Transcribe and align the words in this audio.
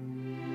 Música 0.00 0.53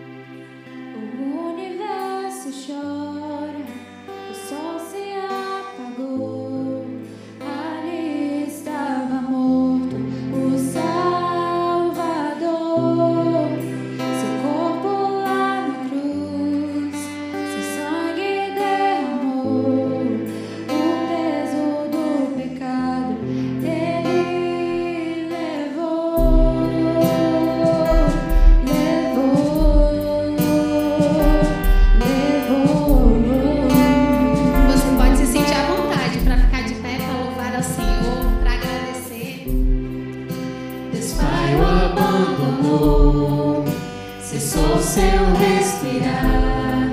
seu 44.89 45.23
respirar, 45.35 46.89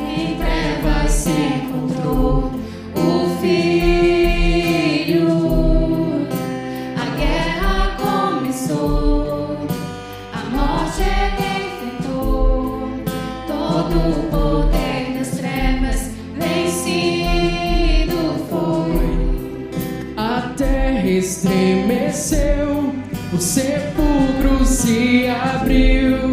em 0.00 0.38
trevas 0.38 1.10
se 1.12 1.30
encontrou 1.30 2.50
o 2.94 3.38
filho. 3.42 5.28
A 6.96 7.04
guerra 7.18 7.94
começou, 7.98 9.58
a 10.32 10.40
morte 10.50 11.02
ele 11.02 11.46
enfrentou, 11.66 12.88
todo 13.46 13.96
o 13.98 14.30
poder 14.30 15.18
das 15.18 15.30
trevas 15.36 16.00
vencido 16.38 18.18
foi. 18.48 19.68
A 20.16 20.54
terra 20.56 21.06
estremeceu, 21.06 22.94
o 23.30 23.38
sepulcro 23.38 24.64
se 24.64 25.28
abriu 25.28 26.25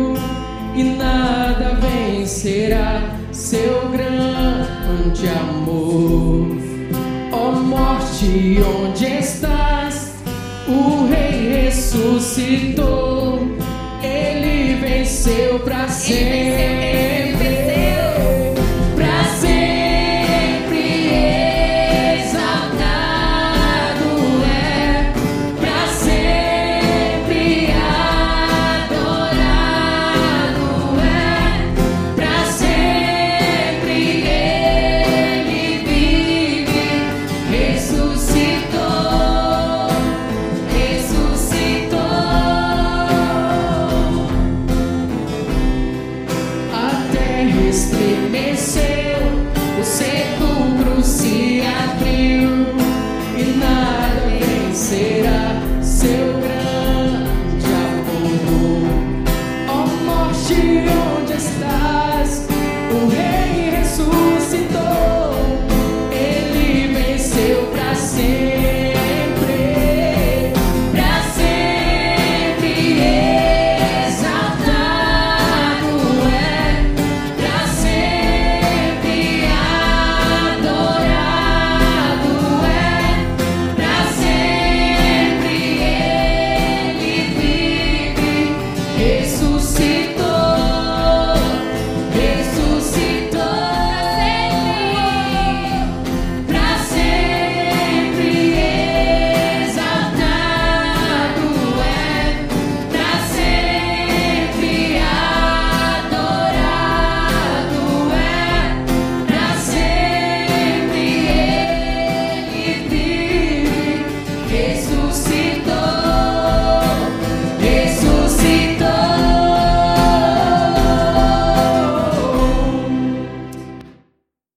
será 2.44 3.02
seu 3.32 3.88
grande 3.88 5.30
amor. 5.30 6.58
Ó 7.32 7.38
oh, 7.38 7.52
morte, 7.54 8.60
onde 8.62 9.06
estás? 9.06 10.16
O 10.68 11.08
Rei 11.08 11.68
ressuscitou. 11.68 13.03